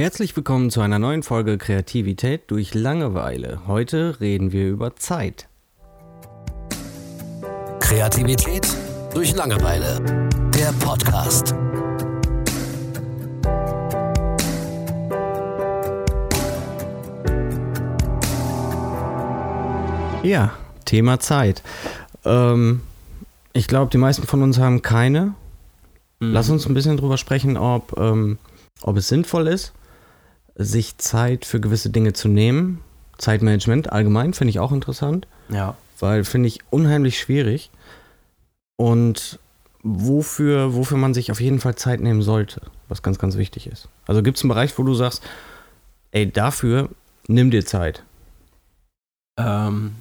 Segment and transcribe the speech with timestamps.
[0.00, 3.66] Herzlich willkommen zu einer neuen Folge Kreativität durch Langeweile.
[3.66, 5.46] Heute reden wir über Zeit.
[7.80, 8.66] Kreativität
[9.12, 10.00] durch Langeweile.
[10.54, 11.54] Der Podcast.
[20.22, 20.54] Ja,
[20.86, 21.62] Thema Zeit.
[22.24, 22.80] Ähm,
[23.52, 25.34] ich glaube, die meisten von uns haben keine.
[26.20, 26.32] Mhm.
[26.32, 28.38] Lass uns ein bisschen drüber sprechen, ob, ähm,
[28.80, 29.74] ob es sinnvoll ist,
[30.64, 32.80] sich Zeit für gewisse Dinge zu nehmen.
[33.18, 35.26] Zeitmanagement allgemein finde ich auch interessant.
[35.48, 35.76] Ja.
[35.98, 37.70] Weil finde ich unheimlich schwierig.
[38.76, 39.38] Und
[39.82, 43.88] wofür, wofür man sich auf jeden Fall Zeit nehmen sollte, was ganz, ganz wichtig ist.
[44.06, 45.22] Also gibt es einen Bereich, wo du sagst,
[46.12, 46.90] ey, dafür
[47.26, 48.02] nimm dir Zeit.
[49.38, 49.92] Ähm,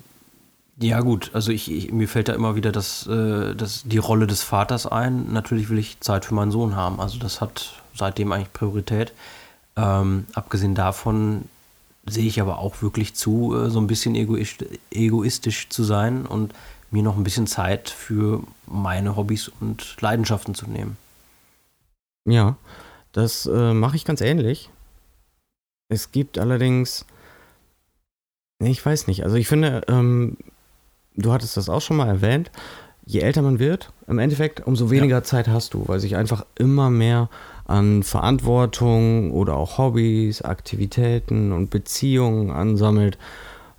[0.82, 4.28] ja, gut, also ich, ich, mir fällt da immer wieder das, äh, das, die Rolle
[4.28, 5.32] des Vaters ein.
[5.32, 7.00] Natürlich will ich Zeit für meinen Sohn haben.
[7.00, 9.14] Also das hat seitdem eigentlich Priorität.
[9.80, 11.46] Ähm, abgesehen davon
[12.06, 16.54] sehe ich aber auch wirklich zu, äh, so ein bisschen egoistisch, zu sein und
[16.92, 20.98] mir noch ein bisschen Zeit für meine Hobbys und Leidenschaften zu nehmen.
[22.28, 22.58] Ja,
[23.12, 24.70] das äh, mache ich ganz ähnlich.
[25.88, 27.06] Es gibt allerdings,
[28.60, 30.38] ich weiß nicht, also ich finde, ähm,
[31.16, 32.52] du hattest das auch schon mal erwähnt,
[33.10, 35.24] je älter man wird, im Endeffekt, umso weniger ja.
[35.24, 37.28] Zeit hast du, weil sich einfach immer mehr
[37.66, 43.18] an Verantwortung oder auch Hobbys, Aktivitäten und Beziehungen ansammelt.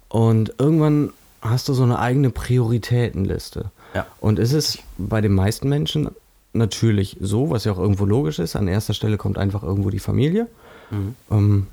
[0.08, 3.70] Und irgendwann hast du so eine eigene Prioritätenliste.
[3.94, 4.04] Ja.
[4.18, 6.08] Und ist es bei den meisten Menschen
[6.52, 10.00] natürlich so, was ja auch irgendwo logisch ist, an erster Stelle kommt einfach irgendwo die
[10.00, 10.48] Familie.
[10.90, 11.14] Mhm.
[11.30, 11.66] Ähm,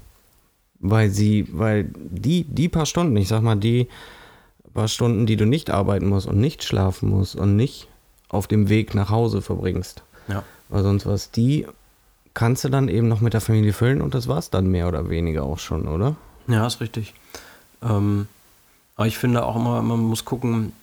[0.80, 3.88] weil sie, weil die, die paar Stunden, ich sag mal, die
[4.78, 7.88] paar Stunden, die du nicht arbeiten musst und nicht schlafen musst und nicht
[8.30, 10.03] auf dem Weg nach Hause verbringst.
[10.28, 10.44] Ja.
[10.70, 11.66] Oder sonst was, die
[12.36, 15.09] kannst du dann eben noch mit der Familie füllen und das war's dann mehr oder
[15.09, 16.16] weniger auch schon, oder?
[16.48, 17.16] Ja, ist richtig.
[17.81, 18.28] Ähm,
[18.95, 20.73] aber ich finde auch immer, man muss gucken,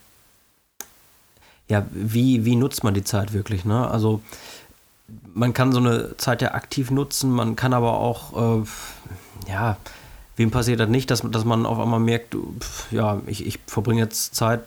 [1.68, 3.88] ja, wie, wie nutzt man die Zeit wirklich, ne?
[3.88, 4.22] Also
[5.34, 8.64] man kann so eine Zeit ja aktiv nutzen, man kann aber auch, äh,
[9.48, 9.76] ja,
[10.36, 14.02] wem passiert das nicht, dass, dass man auf einmal merkt, pf, ja, ich, ich verbringe
[14.02, 14.60] jetzt Zeit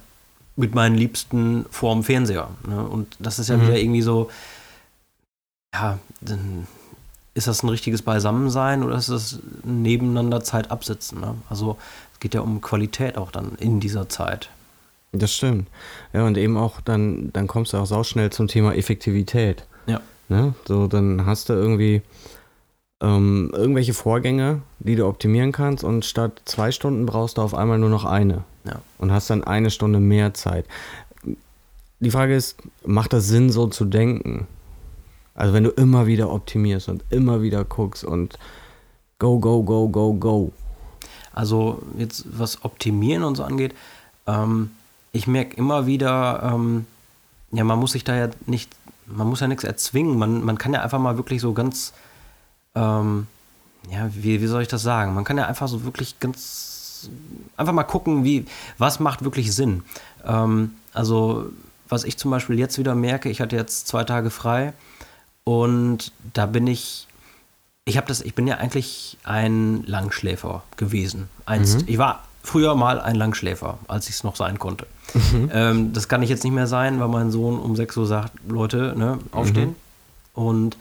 [0.56, 2.50] mit meinen Liebsten vor dem Fernseher.
[2.68, 2.82] Ne?
[2.84, 3.62] Und das ist ja mhm.
[3.64, 4.30] wieder irgendwie so,
[5.74, 6.68] ja, dann
[7.36, 11.22] ist das ein richtiges Beisammensein oder ist das nebeneinander Zeit absitzen?
[11.22, 11.36] Ne?
[11.50, 11.78] Also
[12.14, 14.50] es geht ja um Qualität auch dann in dieser Zeit.
[15.12, 15.68] Das stimmt.
[16.14, 19.66] Ja, und eben auch dann, dann kommst du auch sauschnell zum Thema Effektivität.
[19.86, 20.02] Ja.
[20.28, 20.56] Ne?
[20.68, 22.02] So, dann hast du irgendwie
[23.02, 27.78] ähm, irgendwelche Vorgänge, die du optimieren kannst und statt zwei Stunden brauchst du auf einmal
[27.78, 28.44] nur noch eine.
[28.66, 28.82] Ja.
[28.98, 30.66] Und hast dann eine Stunde mehr Zeit.
[32.00, 34.48] Die Frage ist, macht das Sinn, so zu denken?
[35.36, 38.38] Also wenn du immer wieder optimierst und immer wieder guckst und
[39.20, 40.52] go, go, go, go, go.
[41.34, 43.76] Also jetzt was Optimieren und so angeht,
[44.26, 44.72] ähm,
[45.12, 46.86] ich merke immer wieder, ähm,
[47.52, 48.72] ja, man muss sich da ja nicht,
[49.06, 50.18] man muss ja nichts erzwingen.
[50.18, 51.94] Man, man kann ja einfach mal wirklich so ganz
[52.78, 53.28] ähm,
[53.92, 55.14] ja, wie, wie soll ich das sagen?
[55.14, 57.10] Man kann ja einfach so wirklich ganz,
[57.56, 58.46] einfach mal gucken, wie,
[58.78, 59.84] was macht wirklich Sinn.
[60.26, 61.50] Ähm, also,
[61.90, 64.74] was ich zum Beispiel jetzt wieder merke, ich hatte jetzt zwei Tage frei
[65.44, 67.08] und da bin ich,
[67.86, 71.30] ich habe das, ich bin ja eigentlich ein Langschläfer gewesen.
[71.46, 71.82] Einst.
[71.82, 71.88] Mhm.
[71.88, 74.86] Ich war früher mal ein Langschläfer, als ich es noch sein konnte.
[75.14, 75.50] Mhm.
[75.54, 78.34] Ähm, das kann ich jetzt nicht mehr sein, weil mein Sohn um 6 Uhr sagt,
[78.48, 79.70] Leute, ne, aufstehen.
[79.70, 79.76] Mhm.
[80.34, 80.78] Und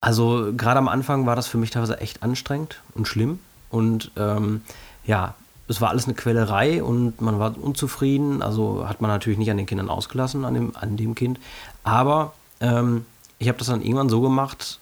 [0.00, 3.38] also gerade am Anfang war das für mich teilweise echt anstrengend und schlimm.
[3.70, 4.62] Und ähm,
[5.04, 5.34] ja,
[5.68, 8.42] es war alles eine Quälerei und man war unzufrieden.
[8.42, 11.38] Also hat man natürlich nicht an den Kindern ausgelassen, an dem, an dem Kind.
[11.84, 13.04] Aber ähm,
[13.38, 14.78] ich habe das dann irgendwann so gemacht,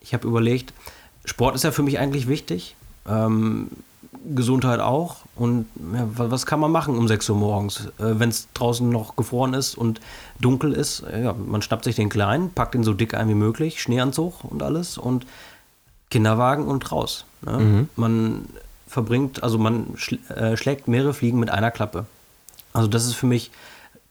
[0.00, 0.72] ich habe überlegt,
[1.24, 2.76] Sport ist ja für mich eigentlich wichtig.
[3.06, 3.68] Ähm,
[4.34, 5.18] Gesundheit auch.
[5.36, 9.16] Und ja, was kann man machen um 6 Uhr morgens, äh, wenn es draußen noch
[9.16, 10.00] gefroren ist und
[10.40, 11.04] dunkel ist?
[11.12, 14.62] Ja, man schnappt sich den Kleinen, packt ihn so dick ein wie möglich, Schneeanzug und
[14.62, 15.26] alles und
[16.10, 17.24] Kinderwagen und raus.
[17.42, 17.58] Ne?
[17.58, 17.88] Mhm.
[17.96, 18.46] Man
[18.86, 22.06] verbringt, also man schl äh, schlägt mehrere Fliegen mit einer Klappe.
[22.72, 23.50] Also das ist für mich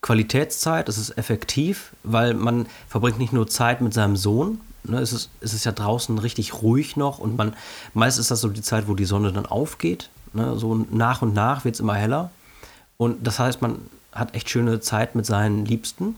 [0.00, 5.12] Qualitätszeit, das ist effektiv, weil man verbringt nicht nur Zeit mit seinem Sohn, ne, es,
[5.12, 7.54] ist, es ist ja draußen richtig ruhig noch und man,
[7.94, 10.10] meist ist das so die Zeit, wo die Sonne dann aufgeht.
[10.32, 12.30] Ne, so nach und nach wird es immer heller.
[12.96, 13.78] Und das heißt, man
[14.12, 16.16] hat echt schöne Zeit mit seinen Liebsten.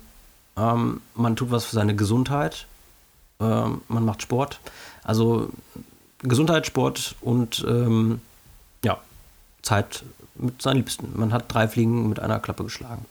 [0.57, 2.67] Ähm, man tut was für seine Gesundheit.
[3.41, 4.61] Ähm, man macht Sport.
[5.05, 5.51] Also
[6.19, 8.21] Gesundheit, Sport und ähm,
[8.85, 8.99] ja,
[9.63, 11.13] Zeit mit seinen Liebsten.
[11.15, 13.05] Man hat drei Fliegen mit einer Klappe geschlagen.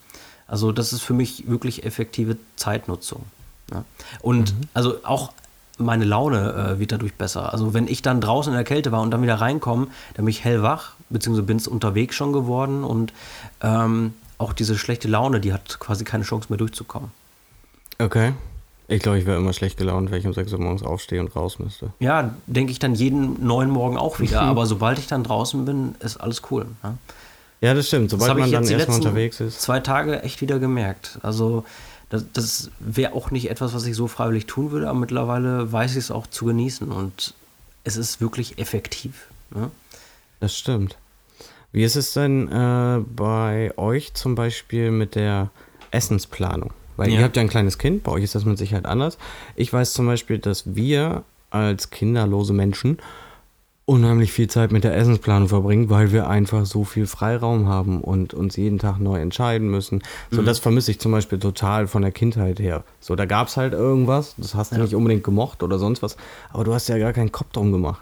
[0.47, 3.23] Also das ist für mich wirklich effektive Zeitnutzung.
[3.71, 3.85] Ja.
[4.21, 4.61] Und mhm.
[4.73, 5.31] also auch
[5.79, 7.51] meine Laune äh, wird dadurch besser.
[7.51, 10.29] Also wenn ich dann draußen in der Kälte war und dann wieder reinkomme, dann bin
[10.29, 13.13] ich hellwach, beziehungsweise bin es unterwegs schon geworden und
[13.61, 17.11] ähm, auch diese schlechte Laune, die hat quasi keine Chance mehr durchzukommen.
[17.97, 18.33] Okay.
[18.87, 21.35] Ich glaube, ich wäre immer schlecht gelaunt, wenn ich um 6 Uhr morgens aufstehe und
[21.35, 21.91] raus müsste.
[21.99, 24.41] Ja, denke ich dann jeden neuen Morgen auch wieder.
[24.41, 26.65] Aber sobald ich dann draußen bin, ist alles cool.
[26.81, 26.97] Ne?
[27.61, 28.09] Ja, das stimmt.
[28.09, 29.61] Sobald das man dann erstmal unterwegs ist.
[29.61, 31.19] Zwei Tage echt wieder gemerkt.
[31.21, 31.65] Also,
[32.09, 35.91] das, das wäre auch nicht etwas, was ich so freiwillig tun würde, aber mittlerweile weiß
[35.91, 37.33] ich es auch zu genießen und
[37.83, 39.27] es ist wirklich effektiv.
[39.51, 39.69] Ne?
[40.39, 40.97] Das stimmt.
[41.71, 45.49] Wie ist es denn äh, bei euch zum Beispiel mit der
[45.91, 46.71] Essensplanung?
[46.97, 47.19] Weil Ja.
[47.19, 49.17] ihr habt ja ein kleines Kind, bei euch ist das mit Sicherheit anders.
[49.55, 52.97] Ich weiß zum Beispiel, dass wir als kinderlose Menschen
[53.89, 58.33] unheimlich viel Zeit mit der Essensplanung verbringen, weil wir einfach so viel Freiraum haben und
[58.33, 60.01] uns jeden Tag neu entscheiden müssen.
[60.31, 62.83] So, das vermisse ich zum Beispiel total von der Kindheit her.
[62.99, 64.83] So, da gab es halt irgendwas, das hast du Ja.
[64.83, 66.17] nicht unbedingt gemocht oder sonst was,
[66.53, 68.01] aber du hast ja gar keinen Kopf drum gemacht.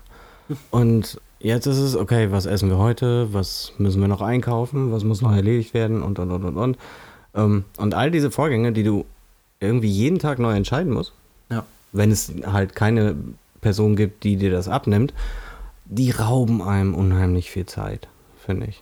[0.72, 5.04] Und jetzt ist es, okay, was essen wir heute, was müssen wir noch einkaufen, was
[5.04, 6.78] muss noch erledigt werden und und und und und.
[7.36, 9.06] Ähm, und all diese Vorgänge, die du
[9.60, 11.14] irgendwie jeden Tag neu entscheiden musst,
[11.50, 11.64] Ja.
[11.94, 13.16] wenn es halt keine
[13.62, 15.14] Person gibt, die dir das abnimmt,
[15.90, 18.08] die rauben einem unheimlich viel Zeit,
[18.46, 18.82] finde ich.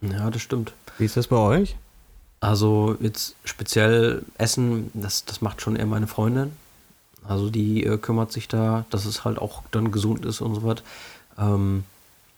[0.00, 0.72] ja, das stimmt.
[0.98, 1.76] Wie ist das bei euch?
[2.40, 6.52] Also jetzt speziell Essen, das, das macht schon eher meine Freundin.
[7.26, 10.64] Also die äh, kümmert sich da, dass es halt auch dann gesund ist und so
[10.64, 10.82] was.
[11.38, 11.84] Ähm,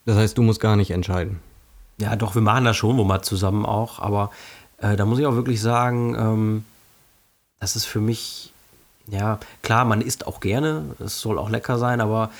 [0.04, 1.40] Das heißt, du musst gar nicht entscheiden.
[1.98, 4.30] ja, doch, wir machen das schon, wo mal zusammen auch, aber
[4.78, 6.64] äh, da muss ich auch wirklich sagen, ähm,
[7.60, 8.52] das ist für mich,
[9.06, 12.30] ja, klar, man isst auch gerne, es soll auch lecker sein, aber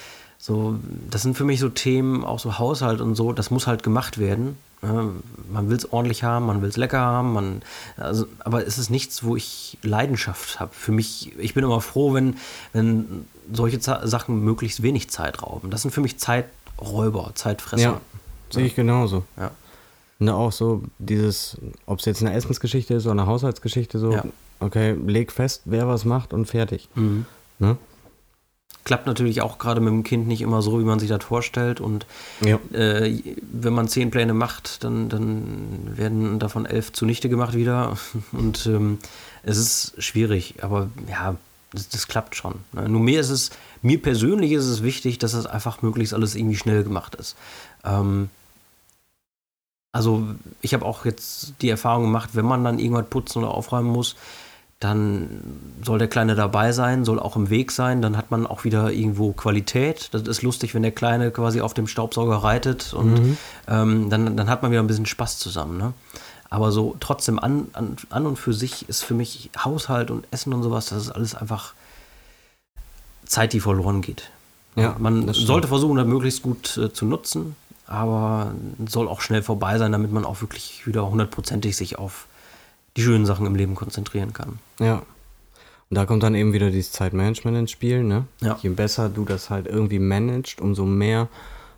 [0.46, 0.76] so,
[1.11, 4.19] das sind für mich so Themen, auch so Haushalt und so, das muss halt gemacht
[4.19, 4.58] werden.
[4.82, 7.62] Man will es ordentlich haben, man will es lecker haben, man,
[7.96, 10.73] also, aber es ist nichts, wo ich Leidenschaft habe.
[10.75, 12.37] Für mich, ich bin immer froh, wenn,
[12.75, 15.70] wenn solche Za- Sachen möglichst wenig Zeit rauben.
[15.70, 17.82] Das sind für mich Zeiträuber, Zeitfresser.
[17.82, 18.00] Ja,
[18.50, 19.25] sehe ich genauso.
[19.38, 19.52] Ja.
[20.19, 21.56] Ne, auch so dieses,
[21.87, 24.25] ob es jetzt eine Essensgeschichte ist oder eine Haushaltsgeschichte, so, Ja.
[24.61, 26.90] okay, leg fest, wer was macht und fertig.
[26.94, 27.25] Mhm.
[27.58, 27.79] Ne?
[28.85, 31.81] Klappt natürlich auch gerade mit dem Kind nicht immer so, wie man sich das vorstellt.
[31.81, 32.05] Und
[32.41, 32.59] Ja.
[32.73, 33.23] äh,
[33.53, 37.97] wenn man zehn Pläne macht, dann, dann werden davon elf zunichte gemacht wieder.
[38.32, 38.99] Und ähm,
[39.43, 41.37] es ist schwierig, aber ja,
[41.73, 42.56] das, das klappt schon.
[42.73, 42.88] ne?
[42.88, 43.50] Nur mir ist es,
[43.82, 47.37] mir persönlich ist es wichtig, dass das einfach möglichst alles irgendwie schnell gemacht ist.
[47.85, 48.29] Ähm,
[49.93, 50.26] also
[50.61, 54.17] ich habe auch jetzt die Erfahrung gemacht, wenn man dann irgendwas putzen oder aufräumen muss,
[54.85, 55.41] dann
[55.83, 58.93] soll der Kleine dabei sein, soll auch im Weg sein, dann hat man auch wieder
[58.93, 60.11] irgendwo Qualität.
[60.13, 64.51] Das ist lustig, wenn der Kleine quasi auf dem Staubsauger reitet und ähm, dann, dann
[64.51, 65.79] hat man wieder ein bisschen Spaß zusammen.
[65.79, 65.95] Ne?
[66.51, 70.53] Aber so trotzdem an, an, an und für sich ist für mich Haushalt und Essen
[70.53, 71.73] und sowas, das ist alles einfach
[73.25, 74.31] Zeit, die verloren geht.
[74.77, 78.53] Ja, man sollte versuchen, das möglichst gut äh, zu nutzen, aber
[78.87, 82.27] soll auch schnell vorbei sein, damit man auch wirklich wieder hundertprozentig sich auf
[82.96, 84.58] die schönen Sachen im Leben konzentrieren kann.
[84.79, 85.02] Ja.
[85.91, 88.25] Und da kommt dann eben wieder dieses Zeitmanagement ins Spiel, ne?
[88.41, 88.58] Ja.
[88.62, 91.29] Je besser du das halt irgendwie managst, umso mehr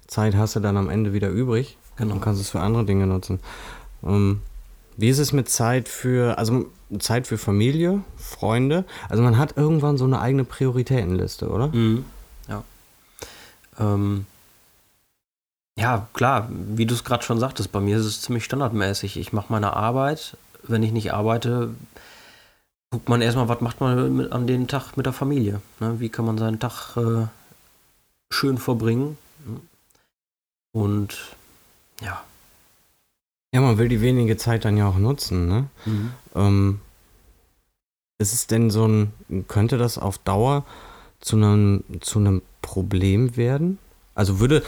[0.07, 2.15] Zeit hast du dann am Ende wieder übrig Genau.
[2.15, 3.41] und kannst es für andere Dinge nutzen.
[4.05, 4.43] Ähm,
[4.97, 6.67] wie ist es mit Zeit für, also
[6.99, 8.85] Zeit für Familie, Freunde?
[9.09, 11.69] Also man hat irgendwann so eine eigene Prioritätenliste, oder?
[11.69, 12.05] Mhm.
[12.49, 12.63] Ja.
[13.79, 14.27] Ähm,
[15.79, 19.19] ja, klar, wie du es gerade schon sagtest, bei mir ist es ziemlich standardmäßig.
[19.19, 20.37] Ich mache meine Arbeit.
[20.69, 21.75] Wenn ich nicht arbeite,
[22.91, 25.61] guckt man erstmal, was macht man mit, an dem Tag mit der Familie.
[25.81, 26.01] Ne?
[26.01, 27.27] Wie kann man seinen Tag äh,
[28.31, 29.19] schön verbringen?
[30.73, 31.17] Und
[32.01, 32.23] ja.
[33.53, 35.67] Ja, man will die wenige Zeit dann ja auch nutzen, ne?
[35.87, 36.13] Mhm.
[36.35, 36.81] Ähm,
[38.19, 39.13] ist es denn so ein,
[39.49, 40.65] könnte das auf Dauer
[41.21, 43.79] zu einem, zu einem Problem werden?
[44.15, 44.63] Also würde,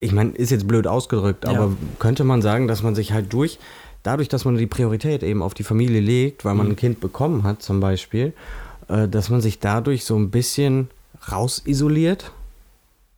[0.00, 1.50] ich meine, ist jetzt blöd ausgedrückt, Ja.
[1.50, 3.58] aber könnte man sagen, dass man sich halt durch,
[4.06, 6.72] dadurch, dass man die Priorität eben auf die Familie legt, weil man Mhm.
[6.72, 8.32] ein Kind bekommen hat zum Beispiel,
[8.88, 10.88] äh, dass man sich dadurch so ein bisschen
[11.30, 12.30] rausisoliert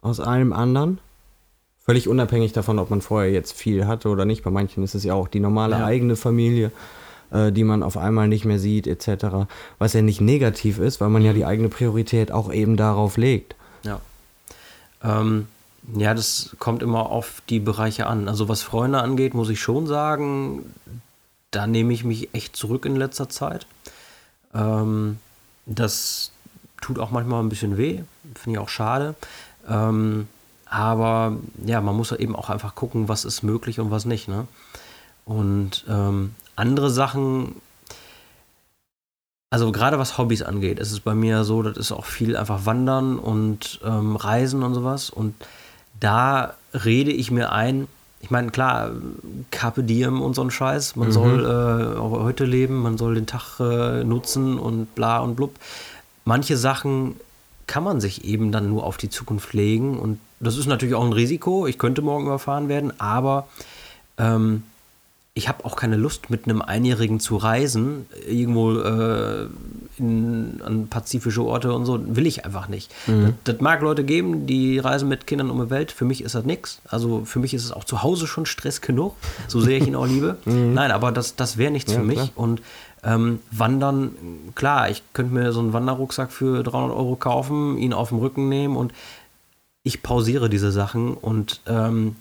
[0.02, 0.99] aus allem anderen?
[1.85, 4.42] Völlig unabhängig davon, ob man vorher jetzt viel hatte oder nicht.
[4.45, 5.85] Bei manchen ist es ja auch die normale Ja.
[5.87, 6.71] eigene Familie,
[7.30, 9.47] äh, die man auf einmal nicht mehr sieht, etc.
[9.78, 13.54] Was ja nicht negativ ist, weil man ja die eigene Priorität auch eben darauf legt.
[13.85, 14.00] Ja.
[15.02, 15.47] Ähm,
[15.97, 18.29] ja, das kommt immer auf die Bereiche an.
[18.29, 20.75] Also was Freunde angeht, muss ich schon sagen,
[21.51, 23.67] da nehme ich mich echt zurück in letzter Zeit.
[24.55, 25.19] Ähm,
[25.67, 26.31] das
[26.81, 28.03] tut auch manchmal ein bisschen weh,
[28.35, 29.15] finde ich auch schade.
[29.69, 30.29] Ähm,
[30.67, 34.29] aber ja, man muss eben auch einfach gucken, was ist möglich und was nicht.
[34.29, 34.47] Ne?
[35.25, 37.57] Und ähm, andere Sachen,
[39.51, 42.67] also gerade was Hobbys angeht, ist es bei mir so, das ist auch viel einfach
[42.67, 45.09] Wandern und ähm, Reisen und sowas.
[45.09, 45.35] Und
[46.00, 47.88] da rede ich mir ein,
[48.21, 48.90] ich meine, klar,
[49.50, 51.12] Carpe Diem und so ein Scheiß, man mhm.
[51.12, 55.55] soll äh, heute leben, man soll den Tag äh, nutzen und bla und blub.
[56.25, 57.17] Manche Sachen
[57.67, 61.05] kann man sich eben dann nur auf die Zukunft legen und das ist natürlich auch
[61.05, 61.67] ein Risiko.
[61.67, 63.49] Ich könnte morgen überfahren werden, aber
[64.19, 64.62] ähm,
[65.35, 69.47] ich habe auch keine Lust, mit einem Einjährigen zu reisen, irgendwo äh,
[69.99, 72.93] in, an pazifische Orte und so, will ich einfach nicht.
[73.07, 73.35] Mhm.
[73.45, 75.93] Das, das, mag Leute geben, die reisen mit Kindern um die Welt.
[75.93, 76.81] Für mich ist das nichts.
[76.88, 79.97] Also für mich ist es auch zu Hause schon Stress genug, so sehr ich ihn
[79.97, 80.37] auch liebe.
[80.45, 80.75] Mhm.
[80.75, 82.17] Nein, aber das, das wäre nichts ja, für mich.
[82.17, 82.31] Klar.
[82.35, 82.62] Und
[83.05, 84.12] ähm, Wandern,
[84.55, 88.49] klar, ich könnte mir so einen Wanderrucksack für 300 Euro kaufen, ihn auf dem Rücken
[88.49, 88.93] nehmen und
[89.83, 92.17] ich pausiere diese Sachen und ähm,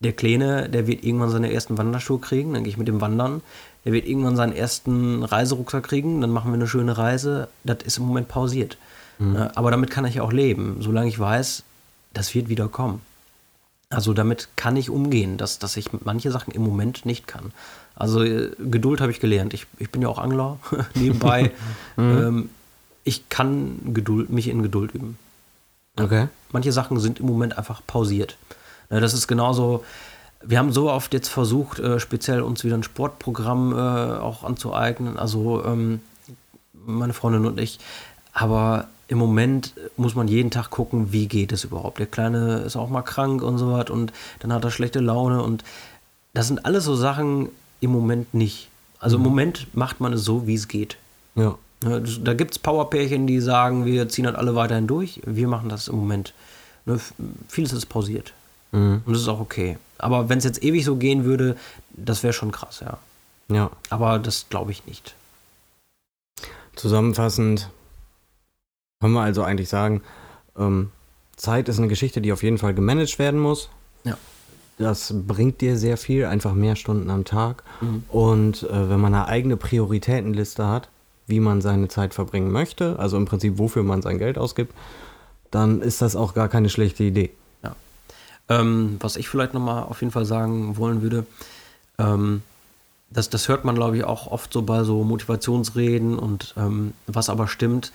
[0.00, 3.42] der Kleine, der wird irgendwann seine ersten Wanderschuhe kriegen, dann gehe ich mit dem Wandern.
[3.84, 7.48] Der wird irgendwann seinen ersten Reiserucksack kriegen, dann machen wir eine schöne Reise.
[7.64, 8.78] Das ist im Moment pausiert.
[9.18, 9.36] Mhm.
[9.54, 11.62] Aber damit kann ich auch leben, solange ich weiß,
[12.12, 13.00] das wird wieder kommen.
[13.88, 17.52] Also damit kann ich umgehen, dass, dass ich manche Sachen im Moment nicht kann.
[17.94, 19.54] Also äh, Geduld habe ich gelernt.
[19.54, 20.58] Ich, ich bin ja auch Angler
[20.94, 21.52] nebenbei.
[21.96, 22.18] mhm.
[22.18, 22.50] ähm,
[23.04, 25.16] ich kann Geduld, mich in Geduld üben.
[25.98, 26.26] Okay.
[26.50, 28.36] Manche Sachen sind im Moment einfach pausiert.
[28.90, 29.84] Ne, das ist genauso.
[30.42, 35.18] Wir haben so oft jetzt versucht, äh, speziell uns wieder ein Sportprogramm äh, auch anzueignen.
[35.18, 36.00] Also ähm,
[36.72, 37.78] meine Freundin und ich.
[38.32, 41.98] Aber im Moment muss man jeden Tag gucken, wie geht es überhaupt.
[41.98, 45.42] Der Kleine ist auch mal krank und so was und dann hat er schlechte Laune
[45.42, 45.64] und
[46.34, 47.48] das sind alles so Sachen
[47.80, 48.68] im Moment nicht.
[48.98, 49.28] Also im mhm.
[49.28, 50.96] Moment macht man es so, wie es geht.
[51.34, 51.56] Ja.
[51.84, 55.20] Ne, da gibt es Powerpärchen, die sagen, wir ziehen halt alle weiterhin durch.
[55.24, 56.34] Wir machen das im Moment.
[56.84, 56.98] Ne,
[57.48, 58.32] vieles ist pausiert.
[58.76, 59.02] Mhm.
[59.04, 59.78] Und das ist auch okay.
[59.98, 61.56] Aber wenn es jetzt ewig so gehen würde,
[61.92, 62.98] das wäre schon krass, ja.
[63.48, 63.70] Ja.
[63.90, 65.14] Aber das glaube ich nicht.
[66.74, 67.70] Zusammenfassend
[69.00, 70.02] können wir also eigentlich sagen,
[70.58, 70.90] ähm,
[71.36, 73.70] Zeit ist eine Geschichte, die auf jeden Fall gemanagt werden muss.
[74.04, 74.18] Ja.
[74.78, 77.62] Das bringt dir sehr viel, einfach mehr Stunden am Tag.
[77.80, 78.04] Mhm.
[78.08, 80.88] Und äh, wenn man eine eigene Prioritätenliste hat,
[81.26, 84.74] wie man seine Zeit verbringen möchte, also im Prinzip wofür man sein Geld ausgibt,
[85.50, 87.30] dann ist das auch gar keine schlechte Idee.
[88.48, 91.26] Ähm, was ich vielleicht nochmal auf jeden Fall sagen wollen würde,
[91.98, 92.42] ähm,
[93.10, 97.28] das, das hört man, glaube ich, auch oft so bei so Motivationsreden und ähm, was
[97.28, 97.92] aber stimmt,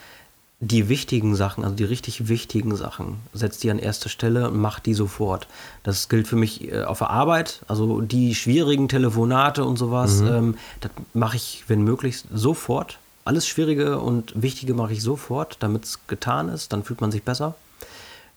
[0.62, 4.86] die wichtigen Sachen, also die richtig wichtigen Sachen, setzt die an erste Stelle und macht
[4.86, 5.48] die sofort.
[5.84, 10.27] Das gilt für mich äh, auf der Arbeit, also die schwierigen Telefonate und sowas, mhm.
[10.27, 13.00] ähm, das mache ich, wenn möglich, sofort.
[13.25, 17.24] Alles Schwierige und Wichtige mache ich sofort, damit es getan ist, dann fühlt man sich
[17.24, 17.55] besser.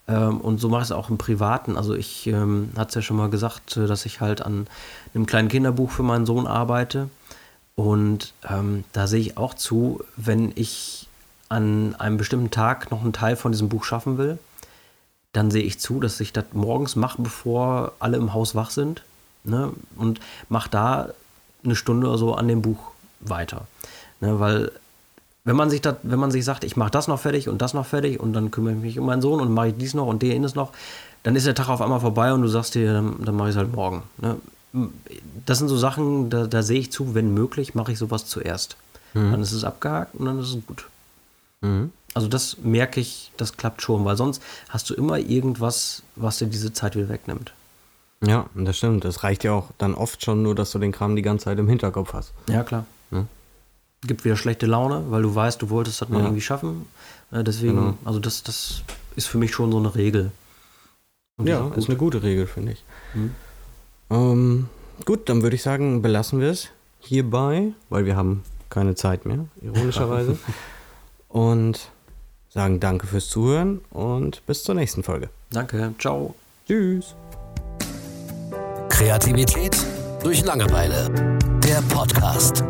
[0.09, 1.77] Ähm, und so mache ich es auch im Privaten.
[1.77, 4.67] Also ich ähm, hatte es ja schon mal gesagt, äh, dass ich halt an
[5.15, 7.09] einem kleinen Kinderbuch für meinen Sohn arbeite.
[7.75, 11.09] Und ähm, da sehe ich auch zu, wenn ich
[11.49, 14.39] an einem bestimmten Tag noch einen Teil von diesem Buch schaffen will,
[15.33, 19.03] dann sehe ich zu, dass ich das morgens mache, bevor alle im Haus wach sind.
[19.43, 19.73] Ne?
[19.97, 21.09] Und mache da
[21.65, 22.79] eine Stunde oder so an dem Buch
[23.21, 23.67] weiter.
[24.21, 24.39] Ne?
[24.39, 24.71] Weil
[25.45, 27.75] wenn man sich das, wenn man sich sagt, ich mache das noch fertig und das
[27.75, 30.07] noch fertig und dann kümmere ich mich um meinen Sohn und mache ich dies noch
[30.07, 30.73] und jenes noch,
[31.23, 33.55] dann ist der Tag auf einmal vorbei und du sagst dir, dann, dann mache ich
[33.55, 34.03] es halt morgen.
[34.19, 34.37] Ne?
[35.47, 38.77] Das sind so Sachen, da, da, sehe ich zu, wenn möglich, mache ich sowas zuerst.
[39.13, 39.33] Mhm.
[39.33, 40.87] Dann ist es abgehakt und dann ist es gut.
[41.61, 41.93] Mhm.
[42.15, 46.47] Also das merke ich, das klappt schon, weil sonst hast du immer irgendwas, was dir
[46.47, 47.53] diese Zeit wieder wegnimmt.
[48.25, 49.05] Ja, das stimmt.
[49.05, 51.59] Es reicht ja auch dann oft schon nur, dass du den Kram die ganze Zeit
[51.59, 52.33] im Hinterkopf hast.
[52.49, 52.87] Ja, klar.
[53.11, 53.27] Ja
[54.07, 56.25] gibt wieder schlechte Laune, weil du weißt, du wolltest das mal ja.
[56.25, 56.87] irgendwie schaffen.
[57.31, 57.99] Äh, deswegen, genau.
[58.05, 58.83] also das, das
[59.17, 60.31] ist für mich schon so eine Regel.
[61.37, 62.85] Und ja, ist, ist, eine gute Regel, finde ich.
[63.15, 63.35] Mhm.
[64.11, 64.69] Ähm,
[65.05, 66.69] gut, dann würde ich sagen, belassen wir es
[67.01, 70.39] hierbei, weil wir haben keine Zeit mehr, ironischerweise.
[71.29, 71.91] und
[72.51, 75.29] sagen danke fürs Zuhören und bis zur nächsten Folge.
[75.51, 76.35] Danke, ciao.
[76.67, 77.15] Tschüss.
[78.89, 79.77] Kreativität
[80.23, 81.11] durch Langeweile.
[81.65, 82.65] Der Podcast.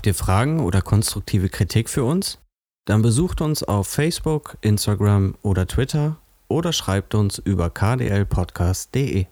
[0.00, 2.38] Habt ihr Fragen oder konstruktive Kritik für uns?
[2.86, 6.16] Dann besucht uns auf Facebook, Instagram oder Twitter
[6.48, 9.26] oder schreibt uns über kdlpodcast.de.